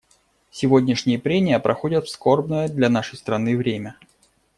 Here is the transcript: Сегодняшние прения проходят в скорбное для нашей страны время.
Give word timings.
Сегодняшние 0.49 1.19
прения 1.19 1.59
проходят 1.59 2.05
в 2.05 2.09
скорбное 2.09 2.67
для 2.67 2.89
нашей 2.89 3.19
страны 3.19 3.55
время. 3.55 3.97